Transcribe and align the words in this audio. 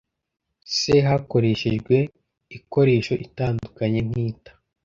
se 0.77 0.93
hakoreshejwe 1.07 1.95
iikoresho 2.55 3.13
itandukanye 3.25 3.99
nk’iita 4.07 4.51